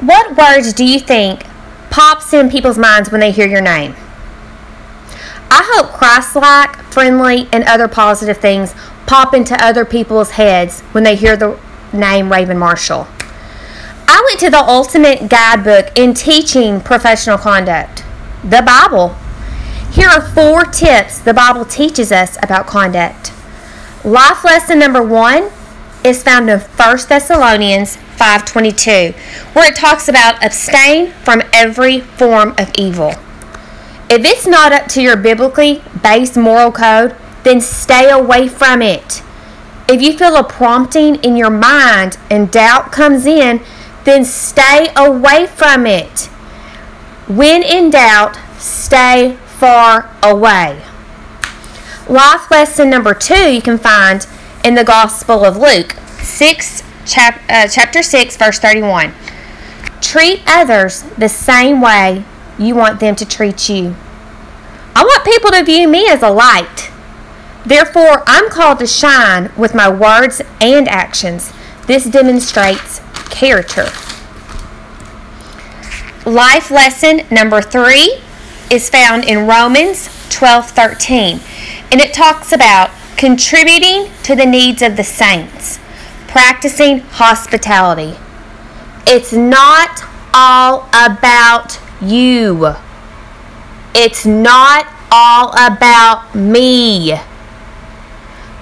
[0.00, 1.46] What words do you think
[1.88, 3.96] pops in people's minds when they hear your name?
[5.50, 8.74] I hope Christ-like, friendly, and other positive things
[9.06, 11.58] pop into other people's heads when they hear the
[11.94, 13.06] name Raven Marshall.
[14.06, 18.04] I went to the ultimate guidebook in teaching professional conduct,
[18.44, 19.16] the Bible.
[19.92, 23.32] Here are four tips the Bible teaches us about conduct.
[24.04, 25.50] Life lesson number one
[26.04, 29.14] is found in 1 Thessalonians 5:22,
[29.52, 33.14] where it talks about abstain from every form of evil.
[34.08, 39.22] If it's not up to your biblically based moral code, then stay away from it.
[39.88, 43.60] If you feel a prompting in your mind and doubt comes in,
[44.04, 46.26] then stay away from it.
[47.28, 50.82] When in doubt, stay far away.
[52.08, 54.26] Life lesson number two you can find
[54.64, 59.14] in the Gospel of Luke, 6, chap, uh, chapter 6, verse 31.
[60.00, 62.24] Treat others the same way
[62.58, 63.96] you want them to treat you.
[64.94, 66.90] I want people to view me as a light.
[67.64, 71.52] Therefore, I'm called to shine with my words and actions.
[71.86, 73.88] This demonstrates character.
[76.24, 78.20] Life lesson number three
[78.70, 81.40] is found in Romans 12 13,
[81.92, 85.78] and it talks about contributing to the needs of the saints,
[86.36, 88.14] practicing hospitality.
[89.06, 92.74] It's not all about you.
[93.94, 97.14] It's not all about me.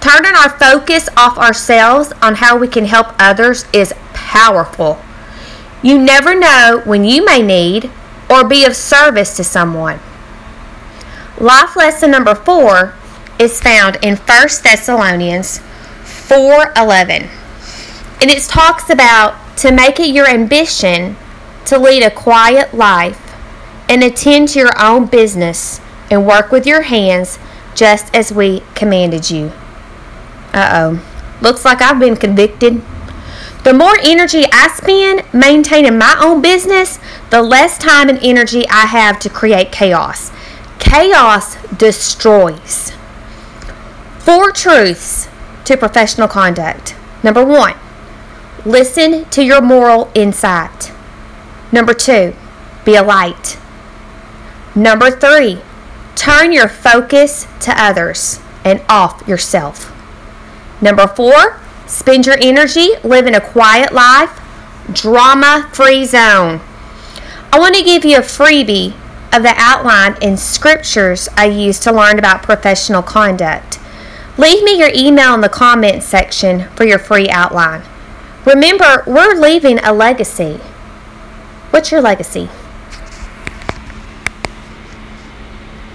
[0.01, 5.01] Turning our focus off ourselves on how we can help others is powerful.
[5.83, 7.91] You never know when you may need
[8.31, 9.99] or be of service to someone.
[11.41, 12.95] Life lesson number four
[13.41, 15.59] is found in 1 Thessalonians
[16.05, 17.44] 4:11.
[18.21, 21.17] And it talks about to make it your ambition
[21.67, 23.21] to lead a quiet life
[23.89, 27.39] and attend to your own business and work with your hands
[27.75, 29.53] just as we commanded you.
[30.53, 31.05] Uh oh.
[31.41, 32.81] Looks like I've been convicted.
[33.65, 36.99] The more energy I spend maintaining my own business,
[37.31, 40.31] the less time and energy I have to create chaos.
[40.79, 42.93] Chaos destroys.
[44.19, 45.29] Four truths
[45.65, 46.95] to professional conduct.
[47.23, 47.75] Number one,
[48.65, 50.93] listen to your moral insight.
[51.71, 52.35] Number two,
[52.85, 53.59] be a light.
[54.75, 55.61] Number three,
[56.17, 59.93] turn your focus to others and off yourself.
[60.81, 64.41] Number four, spend your energy living a quiet life,
[64.93, 66.61] drama free zone.
[67.53, 68.95] I want to give you a freebie
[69.33, 73.79] of the outline and scriptures I use to learn about professional conduct.
[74.37, 77.83] Leave me your email in the comments section for your free outline.
[78.45, 80.61] Remember, we're leaving a legacy.
[81.71, 82.51] What's your legacy?